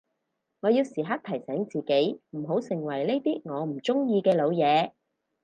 [0.61, 4.93] 我要時刻提醒自己唔好成為呢啲我唔中意嘅老嘢